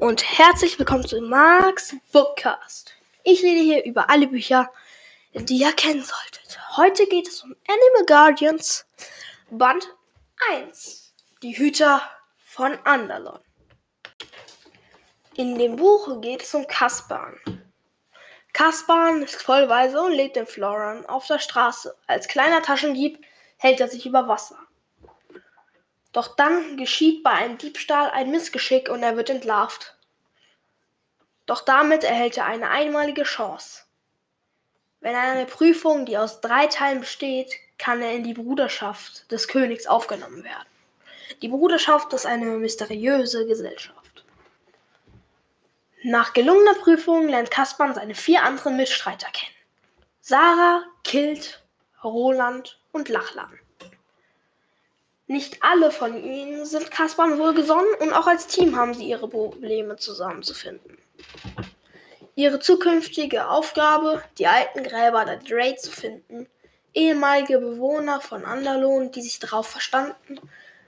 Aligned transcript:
Und 0.00 0.38
herzlich 0.38 0.78
willkommen 0.78 1.06
zu 1.06 1.20
Marks 1.20 1.94
Bookcast. 2.10 2.94
Ich 3.22 3.42
rede 3.42 3.60
hier 3.60 3.84
über 3.84 4.08
alle 4.08 4.28
Bücher, 4.28 4.72
die 5.34 5.58
ihr 5.58 5.74
kennen 5.74 6.02
solltet. 6.02 6.58
Heute 6.78 7.06
geht 7.06 7.28
es 7.28 7.42
um 7.42 7.54
Animal 7.68 8.06
Guardians, 8.06 8.86
Band 9.50 9.94
1, 10.54 11.12
die 11.42 11.52
Hüter 11.58 12.00
von 12.46 12.78
Andalon. 12.84 13.40
In 15.34 15.58
dem 15.58 15.76
Buch 15.76 16.22
geht 16.22 16.44
es 16.44 16.54
um 16.54 16.66
Kaspan. 16.66 17.36
Kaspan 18.54 19.22
ist 19.22 19.42
vollweise 19.42 20.00
und 20.00 20.12
lebt 20.12 20.38
in 20.38 20.46
Floran 20.46 21.04
auf 21.04 21.26
der 21.26 21.38
Straße. 21.40 21.94
Als 22.06 22.26
kleiner 22.26 22.62
Taschendieb 22.62 23.22
hält 23.58 23.80
er 23.80 23.88
sich 23.88 24.06
über 24.06 24.26
Wasser. 24.26 24.56
Doch 26.12 26.34
dann 26.36 26.76
geschieht 26.76 27.22
bei 27.22 27.30
einem 27.30 27.58
Diebstahl 27.58 28.10
ein 28.10 28.30
Missgeschick 28.30 28.88
und 28.88 29.02
er 29.02 29.16
wird 29.16 29.30
entlarvt. 29.30 29.96
Doch 31.46 31.64
damit 31.64 32.04
erhält 32.04 32.36
er 32.36 32.46
eine 32.46 32.70
einmalige 32.70 33.22
Chance. 33.22 33.82
Wenn 35.00 35.14
er 35.14 35.32
eine 35.32 35.46
Prüfung, 35.46 36.04
die 36.04 36.18
aus 36.18 36.40
drei 36.40 36.66
Teilen 36.66 37.00
besteht, 37.00 37.54
kann 37.78 38.02
er 38.02 38.12
in 38.12 38.24
die 38.24 38.34
Bruderschaft 38.34 39.30
des 39.32 39.48
Königs 39.48 39.86
aufgenommen 39.86 40.44
werden. 40.44 40.68
Die 41.42 41.48
Bruderschaft 41.48 42.12
ist 42.12 42.26
eine 42.26 42.44
mysteriöse 42.58 43.46
Gesellschaft. 43.46 44.24
Nach 46.02 46.32
gelungener 46.32 46.74
Prüfung 46.74 47.28
lernt 47.28 47.50
Kaspar 47.50 47.94
seine 47.94 48.14
vier 48.14 48.42
anderen 48.42 48.76
Mitstreiter 48.76 49.30
kennen. 49.32 49.54
Sarah, 50.20 50.82
Kilt, 51.04 51.62
Roland 52.02 52.78
und 52.92 53.08
Lachlan. 53.08 53.58
Nicht 55.30 55.62
alle 55.62 55.92
von 55.92 56.24
ihnen 56.24 56.66
sind 56.66 56.90
Kaspern 56.90 57.38
wohlgesonnen 57.38 57.94
und 58.00 58.12
auch 58.12 58.26
als 58.26 58.48
Team 58.48 58.74
haben 58.74 58.94
sie 58.94 59.04
ihre 59.04 59.28
Probleme 59.28 59.94
zusammenzufinden. 59.94 60.98
Ihre 62.34 62.58
zukünftige 62.58 63.48
Aufgabe, 63.48 64.24
die 64.38 64.48
alten 64.48 64.82
Gräber 64.82 65.24
der 65.24 65.36
Dray 65.36 65.76
zu 65.76 65.92
finden, 65.92 66.48
ehemalige 66.94 67.60
Bewohner 67.60 68.20
von 68.20 68.44
Andalon, 68.44 69.12
die 69.12 69.22
sich 69.22 69.38
darauf 69.38 69.68
verstanden, 69.68 70.40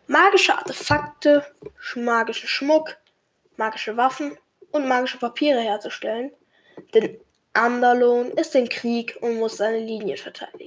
magische 0.08 0.58
Artefakte, 0.58 1.46
magischen 1.94 2.48
Schmuck, 2.48 2.96
magische 3.56 3.96
Waffen 3.96 4.36
und 4.72 4.88
magische 4.88 5.18
Papiere 5.18 5.60
herzustellen, 5.60 6.32
denn 6.94 7.16
Andalon 7.52 8.32
ist 8.32 8.56
im 8.56 8.68
Krieg 8.68 9.16
und 9.20 9.36
muss 9.36 9.58
seine 9.58 9.78
Linien 9.78 10.18
verteidigen. 10.18 10.61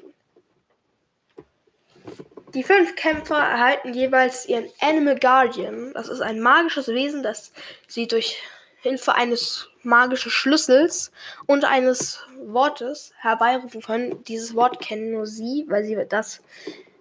Die 2.56 2.64
fünf 2.64 2.96
Kämpfer 2.96 3.36
erhalten 3.38 3.94
jeweils 3.94 4.46
ihren 4.46 4.70
Animal 4.80 5.20
Guardian. 5.20 5.92
Das 5.94 6.08
ist 6.08 6.22
ein 6.22 6.40
magisches 6.40 6.88
Wesen, 6.88 7.22
das 7.22 7.52
sie 7.86 8.08
durch 8.08 8.42
Hilfe 8.82 9.14
eines 9.14 9.68
magischen 9.84 10.32
Schlüssels 10.32 11.12
und 11.48 11.66
eines 11.66 12.26
Wortes 12.46 13.12
herbeirufen 13.18 13.82
können. 13.82 14.24
Dieses 14.24 14.56
Wort 14.56 14.80
kennen 14.80 15.12
nur 15.12 15.28
sie, 15.28 15.66
weil 15.68 15.84
sie 15.84 15.98
das 16.08 16.42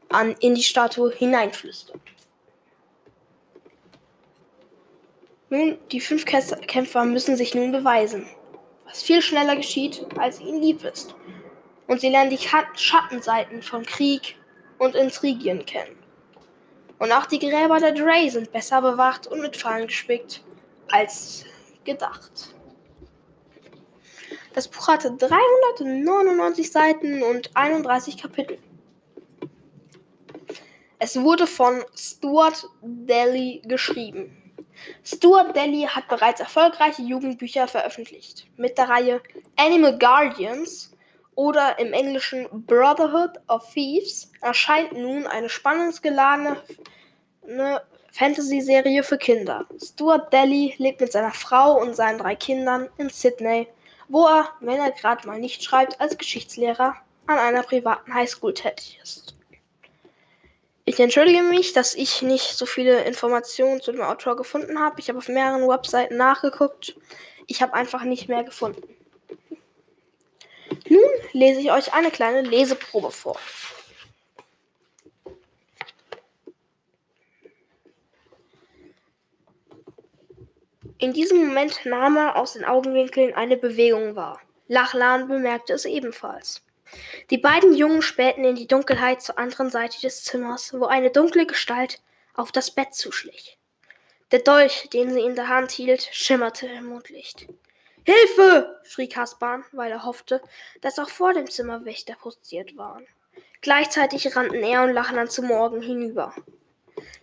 an, 0.08 0.34
in 0.40 0.56
die 0.56 0.62
Statue 0.64 1.12
hineinflüstert. 1.12 2.00
Nun, 5.50 5.78
die 5.92 6.00
fünf 6.00 6.24
Kämpfer 6.24 7.04
müssen 7.04 7.36
sich 7.36 7.54
nun 7.54 7.70
beweisen, 7.70 8.26
was 8.86 9.04
viel 9.04 9.22
schneller 9.22 9.54
geschieht, 9.54 10.04
als 10.18 10.40
ihnen 10.40 10.60
lieb 10.60 10.82
ist. 10.82 11.14
Und 11.86 12.00
sie 12.00 12.08
lernen 12.08 12.30
die 12.30 12.40
Schattenseiten 12.74 13.62
von 13.62 13.86
Krieg, 13.86 14.36
und 14.78 14.94
Intrigien 14.94 15.64
kennen. 15.66 15.96
Und 16.98 17.12
auch 17.12 17.26
die 17.26 17.38
Gräber 17.38 17.78
der 17.78 17.92
Dray 17.92 18.30
sind 18.30 18.52
besser 18.52 18.80
bewacht 18.80 19.26
und 19.26 19.40
mit 19.40 19.56
Fallen 19.56 19.86
gespickt 19.86 20.42
als 20.90 21.44
gedacht. 21.84 22.54
Das 24.54 24.68
Buch 24.68 24.86
hatte 24.86 25.12
399 25.12 26.70
Seiten 26.70 27.22
und 27.22 27.50
31 27.54 28.16
Kapitel. 28.16 28.58
Es 31.00 31.20
wurde 31.20 31.46
von 31.46 31.82
Stuart 31.96 32.68
Daly 32.80 33.60
geschrieben. 33.66 34.40
Stuart 35.02 35.56
Daly 35.56 35.82
hat 35.82 36.08
bereits 36.08 36.40
erfolgreiche 36.40 37.02
Jugendbücher 37.02 37.66
veröffentlicht. 37.66 38.46
Mit 38.56 38.78
der 38.78 38.88
Reihe 38.88 39.20
Animal 39.56 39.98
Guardians 39.98 40.93
oder 41.36 41.78
im 41.78 41.92
Englischen 41.92 42.46
Brotherhood 42.66 43.32
of 43.48 43.66
Thieves 43.72 44.30
erscheint 44.40 44.92
nun 44.92 45.26
eine 45.26 45.48
spannungsgeladene 45.48 46.56
Fantasy-Serie 48.12 49.02
für 49.02 49.18
Kinder. 49.18 49.66
Stuart 49.82 50.32
Daly 50.32 50.74
lebt 50.78 51.00
mit 51.00 51.12
seiner 51.12 51.32
Frau 51.32 51.80
und 51.80 51.96
seinen 51.96 52.18
drei 52.18 52.36
Kindern 52.36 52.88
in 52.96 53.10
Sydney, 53.10 53.66
wo 54.08 54.26
er, 54.26 54.48
wenn 54.60 54.78
er 54.78 54.92
gerade 54.92 55.26
mal 55.26 55.38
nicht 55.38 55.62
schreibt, 55.62 56.00
als 56.00 56.16
Geschichtslehrer 56.16 56.94
an 57.26 57.38
einer 57.38 57.62
privaten 57.62 58.14
Highschool 58.14 58.54
tätig 58.54 59.00
ist. 59.02 59.34
Ich 60.86 61.00
entschuldige 61.00 61.42
mich, 61.42 61.72
dass 61.72 61.94
ich 61.94 62.20
nicht 62.20 62.56
so 62.56 62.66
viele 62.66 63.04
Informationen 63.04 63.80
zu 63.80 63.90
dem 63.90 64.02
Autor 64.02 64.36
gefunden 64.36 64.78
habe. 64.78 65.00
Ich 65.00 65.08
habe 65.08 65.18
auf 65.18 65.28
mehreren 65.28 65.66
Webseiten 65.66 66.18
nachgeguckt. 66.18 66.94
Ich 67.46 67.62
habe 67.62 67.72
einfach 67.72 68.04
nicht 68.04 68.28
mehr 68.28 68.44
gefunden. 68.44 68.82
Nun 70.88 71.10
lese 71.32 71.60
ich 71.60 71.70
euch 71.70 71.92
eine 71.92 72.10
kleine 72.10 72.42
Leseprobe 72.42 73.10
vor. 73.10 73.38
In 80.98 81.12
diesem 81.12 81.46
Moment 81.46 81.84
nahm 81.84 82.16
er 82.16 82.36
aus 82.36 82.54
den 82.54 82.64
Augenwinkeln 82.64 83.34
eine 83.34 83.56
Bewegung 83.56 84.16
wahr. 84.16 84.40
Lachlan 84.68 85.28
bemerkte 85.28 85.74
es 85.74 85.84
ebenfalls. 85.84 86.62
Die 87.30 87.38
beiden 87.38 87.74
Jungen 87.74 88.00
spähten 88.00 88.44
in 88.44 88.54
die 88.54 88.66
Dunkelheit 88.66 89.20
zur 89.20 89.38
anderen 89.38 89.70
Seite 89.70 90.00
des 90.00 90.24
Zimmers, 90.24 90.72
wo 90.72 90.86
eine 90.86 91.10
dunkle 91.10 91.46
Gestalt 91.46 92.00
auf 92.34 92.52
das 92.52 92.70
Bett 92.70 92.94
zuschlich. 92.94 93.58
Der 94.30 94.38
Dolch, 94.38 94.88
den 94.92 95.12
sie 95.12 95.20
in 95.20 95.34
der 95.34 95.48
Hand 95.48 95.72
hielt, 95.72 96.08
schimmerte 96.12 96.66
im 96.66 96.86
Mondlicht. 96.86 97.46
Hilfe! 98.04 98.80
schrie 98.84 99.08
Kaspar, 99.08 99.64
weil 99.72 99.90
er 99.90 100.04
hoffte, 100.04 100.42
dass 100.82 100.98
auch 100.98 101.08
vor 101.08 101.32
dem 101.32 101.50
Zimmer 101.50 101.84
Wächter 101.84 102.14
postiert 102.14 102.76
waren. 102.76 103.06
Gleichzeitig 103.62 104.36
rannten 104.36 104.62
er 104.62 104.82
und 104.82 104.92
Lachlan 104.92 105.30
zu 105.30 105.42
Morgen 105.42 105.80
hinüber. 105.80 106.34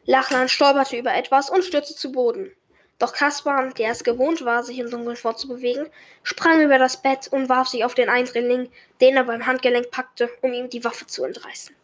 Lachlan 0.06 0.50
stolperte 0.50 0.98
über 0.98 1.14
etwas 1.14 1.52
und 1.52 1.64
stürzte 1.64 1.96
zu 1.96 2.12
Boden. 2.12 2.52
Doch 2.98 3.14
Kaspar, 3.14 3.70
der 3.74 3.92
es 3.92 4.04
gewohnt 4.04 4.44
war, 4.44 4.64
sich 4.64 4.80
im 4.80 4.90
Dunkeln 4.90 5.16
fortzubewegen, 5.16 5.88
sprang 6.24 6.62
über 6.62 6.80
das 6.80 7.02
Bett 7.02 7.28
und 7.30 7.50
warf 7.50 7.68
sich 7.68 7.84
auf 7.84 7.94
den 7.94 8.10
Eindringling, 8.10 8.72
den 9.02 9.18
er 9.18 9.24
beim 9.24 9.46
Handgelenk 9.46 9.92
packte, 9.92 10.30
um 10.42 10.54
ihm 10.54 10.70
die 10.70 10.84
Waffe 10.84 11.06
zu 11.06 11.24
entreißen. 11.24 11.76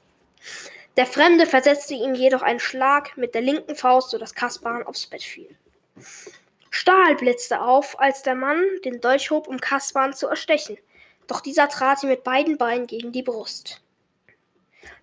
Der 0.95 1.05
Fremde 1.05 1.45
versetzte 1.45 1.93
ihm 1.93 2.15
jedoch 2.15 2.41
einen 2.41 2.59
Schlag 2.59 3.15
mit 3.17 3.35
der 3.35 3.41
linken 3.41 3.75
Faust, 3.75 4.09
sodass 4.09 4.33
Kaspar 4.33 4.87
aufs 4.87 5.05
Bett 5.05 5.23
fiel. 5.23 5.55
Stahl 6.77 7.15
blitzte 7.15 7.59
auf, 7.59 7.99
als 7.99 8.21
der 8.21 8.35
Mann 8.35 8.63
den 8.85 9.01
Dolch 9.01 9.31
hob, 9.31 9.47
um 9.47 9.59
Kaspar 9.59 10.11
zu 10.11 10.27
erstechen. 10.27 10.77
Doch 11.25 11.41
dieser 11.41 11.69
trat 11.69 12.03
ihm 12.03 12.09
mit 12.09 12.23
beiden 12.23 12.59
Beinen 12.59 12.85
gegen 12.85 13.11
die 13.11 13.23
Brust. 13.23 13.81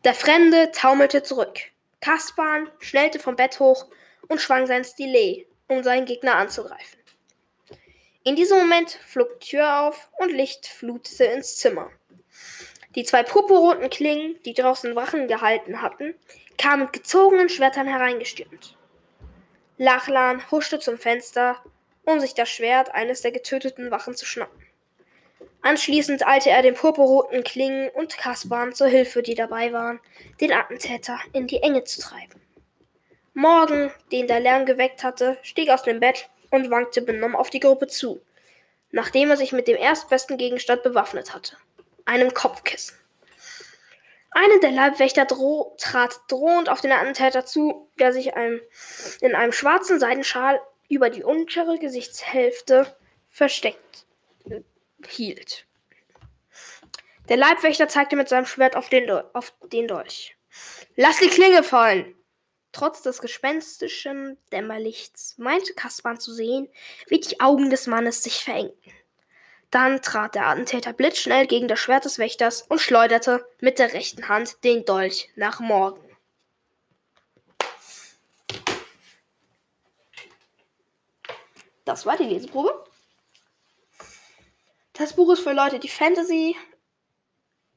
Der 0.04 0.14
Fremde 0.14 0.70
taumelte 0.70 1.24
zurück. 1.24 1.58
Kaspar 2.00 2.68
schnellte 2.78 3.18
vom 3.18 3.34
Bett 3.34 3.58
hoch 3.58 3.86
und 4.28 4.40
schwang 4.40 4.68
sein 4.68 4.84
Stilet, 4.84 5.48
um 5.66 5.82
seinen 5.82 6.06
Gegner 6.06 6.36
anzugreifen. 6.36 7.00
In 8.22 8.36
diesem 8.36 8.58
Moment 8.58 8.92
flog 9.04 9.40
die 9.40 9.48
Tür 9.48 9.80
auf 9.80 10.10
und 10.20 10.30
Licht 10.30 10.68
flutete 10.68 11.24
ins 11.24 11.56
Zimmer. 11.56 11.90
Die 12.94 13.02
zwei 13.02 13.24
purpurroten 13.24 13.90
Klingen, 13.90 14.40
die 14.44 14.54
draußen 14.54 14.94
Wachen 14.94 15.26
gehalten 15.26 15.82
hatten, 15.82 16.14
kamen 16.56 16.84
mit 16.84 16.92
gezogenen 16.92 17.48
Schwertern 17.48 17.88
hereingestürmt. 17.88 18.76
Lachlan 19.76 20.50
huschte 20.50 20.78
zum 20.78 20.98
Fenster, 20.98 21.56
um 22.04 22.20
sich 22.20 22.34
das 22.34 22.48
Schwert 22.48 22.94
eines 22.94 23.22
der 23.22 23.32
getöteten 23.32 23.90
Wachen 23.90 24.14
zu 24.14 24.24
schnappen. 24.24 24.64
Anschließend 25.62 26.26
eilte 26.26 26.50
er 26.50 26.62
den 26.62 26.74
purpurroten 26.74 27.42
Klingen 27.42 27.88
und 27.88 28.16
Kaspar 28.16 28.70
zur 28.72 28.86
Hilfe, 28.86 29.22
die 29.22 29.34
dabei 29.34 29.72
waren, 29.72 29.98
den 30.40 30.52
Attentäter 30.52 31.18
in 31.32 31.46
die 31.46 31.62
Enge 31.62 31.84
zu 31.84 32.02
treiben. 32.02 32.40
Morgen, 33.32 33.90
den 34.12 34.28
der 34.28 34.40
Lärm 34.40 34.66
geweckt 34.66 35.02
hatte, 35.02 35.38
stieg 35.42 35.70
aus 35.70 35.82
dem 35.82 35.98
Bett 35.98 36.28
und 36.50 36.70
wankte 36.70 37.02
benommen 37.02 37.34
auf 37.34 37.50
die 37.50 37.60
Gruppe 37.60 37.88
zu, 37.88 38.20
nachdem 38.92 39.30
er 39.30 39.36
sich 39.36 39.52
mit 39.52 39.66
dem 39.66 39.76
erstbesten 39.76 40.36
Gegenstand 40.36 40.84
bewaffnet 40.84 41.34
hatte, 41.34 41.56
einem 42.04 42.32
Kopfkissen. 42.32 42.96
Einer 44.34 44.58
der 44.58 44.72
Leibwächter 44.72 45.26
droh 45.26 45.76
trat 45.78 46.20
drohend 46.28 46.68
auf 46.68 46.80
den 46.80 46.90
Attentäter 46.90 47.46
zu, 47.46 47.88
der 48.00 48.12
sich 48.12 48.34
einem, 48.34 48.60
in 49.20 49.36
einem 49.36 49.52
schwarzen 49.52 50.00
Seidenschal 50.00 50.60
über 50.88 51.08
die 51.08 51.22
untere 51.22 51.78
Gesichtshälfte 51.78 52.96
versteckt 53.30 54.06
hielt. 55.06 55.66
Der 57.28 57.36
Leibwächter 57.36 57.88
zeigte 57.88 58.16
mit 58.16 58.28
seinem 58.28 58.46
Schwert 58.46 58.74
auf 58.74 58.88
den, 58.88 59.08
auf 59.10 59.54
den 59.72 59.86
Dolch. 59.86 60.36
Lass 60.96 61.18
die 61.18 61.28
Klinge 61.28 61.62
fallen! 61.62 62.14
Trotz 62.72 63.02
des 63.02 63.20
gespenstischen 63.20 64.36
Dämmerlichts 64.50 65.38
meinte 65.38 65.74
Kaspar 65.74 66.18
zu 66.18 66.32
sehen, 66.32 66.68
wie 67.06 67.20
die 67.20 67.38
Augen 67.38 67.70
des 67.70 67.86
Mannes 67.86 68.24
sich 68.24 68.42
verengten. 68.42 68.92
Dann 69.74 70.00
trat 70.02 70.36
der 70.36 70.46
Attentäter 70.46 70.92
blitzschnell 70.92 71.48
gegen 71.48 71.66
das 71.66 71.80
Schwert 71.80 72.04
des 72.04 72.20
Wächters 72.20 72.62
und 72.62 72.80
schleuderte 72.80 73.44
mit 73.58 73.80
der 73.80 73.92
rechten 73.92 74.28
Hand 74.28 74.62
den 74.62 74.84
Dolch 74.84 75.32
nach 75.34 75.58
Morgen. 75.58 76.16
Das 81.84 82.06
war 82.06 82.16
die 82.16 82.22
Leseprobe. 82.22 82.84
Das 84.92 85.16
Buch 85.16 85.32
ist 85.32 85.42
für 85.42 85.52
Leute, 85.52 85.80
die 85.80 85.88
Fantasy, 85.88 86.54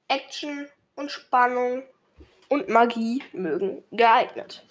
Action 0.07 0.69
und 0.93 1.11
Spannung 1.11 1.81
und 2.47 2.69
Magie 2.69 3.23
mögen, 3.31 3.83
geeignet. 3.91 4.63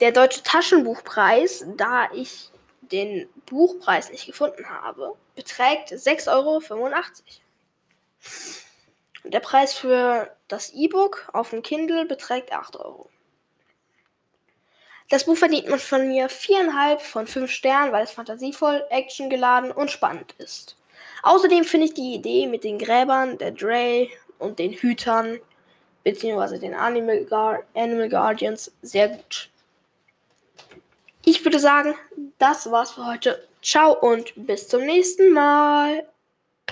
Der 0.00 0.12
Deutsche 0.12 0.42
Taschenbuchpreis, 0.44 1.66
da 1.76 2.10
ich 2.14 2.53
den 2.90 3.28
Buchpreis 3.46 4.10
nicht 4.10 4.26
gefunden 4.26 4.68
habe, 4.68 5.14
beträgt 5.34 5.90
6,85 5.90 6.28
Euro. 6.32 6.60
Der 9.24 9.40
Preis 9.40 9.74
für 9.74 10.34
das 10.48 10.72
E-Book 10.74 11.28
auf 11.32 11.50
dem 11.50 11.62
Kindle 11.62 12.04
beträgt 12.06 12.52
8 12.52 12.76
Euro. 12.76 13.08
Das 15.10 15.24
Buch 15.24 15.36
verdient 15.36 15.68
man 15.68 15.78
von 15.78 16.08
mir 16.08 16.28
4,5 16.28 16.98
von 16.98 17.26
5 17.26 17.50
Sternen, 17.50 17.92
weil 17.92 18.04
es 18.04 18.10
fantasievoll, 18.10 18.84
actiongeladen 18.90 19.70
und 19.70 19.90
spannend 19.90 20.34
ist. 20.38 20.76
Außerdem 21.22 21.64
finde 21.64 21.86
ich 21.86 21.94
die 21.94 22.14
Idee 22.14 22.46
mit 22.46 22.64
den 22.64 22.78
Gräbern, 22.78 23.38
der 23.38 23.50
Dre 23.52 24.08
und 24.38 24.58
den 24.58 24.72
Hütern 24.72 25.40
beziehungsweise 26.04 26.58
den 26.58 26.74
Animal, 26.74 27.24
Guard 27.24 27.64
Animal 27.74 28.08
Guardians 28.08 28.72
sehr 28.82 29.08
gut. 29.08 29.50
Ich 31.24 31.44
würde 31.44 31.58
sagen, 31.58 31.94
das 32.38 32.70
war's 32.70 32.92
für 32.92 33.06
heute. 33.06 33.46
Ciao 33.62 33.92
und 33.98 34.32
bis 34.36 34.68
zum 34.68 34.82
nächsten 34.84 35.32
Mal. 35.32 36.06